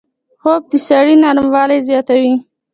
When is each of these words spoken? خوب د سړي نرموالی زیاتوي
خوب 0.41 0.61
د 0.71 0.73
سړي 0.87 1.15
نرموالی 1.23 1.79
زیاتوي 1.89 2.35